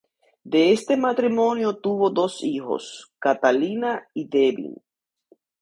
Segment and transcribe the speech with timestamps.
[0.43, 4.75] De este matrimonio tuvo dos hijos, Catalina y Devin.